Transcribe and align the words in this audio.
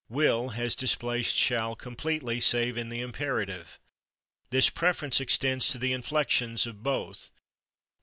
/Will/ 0.11 0.55
has 0.55 0.73
displaced 0.73 1.35
/shall/ 1.35 1.77
completely, 1.77 2.39
save 2.39 2.75
in 2.75 2.89
the 2.89 3.01
imperative. 3.01 3.79
This 4.49 4.67
preference 4.67 5.21
extends 5.21 5.67
to 5.69 5.77
the 5.77 5.93
inflections 5.93 6.65
of 6.65 6.81
both. 6.81 7.29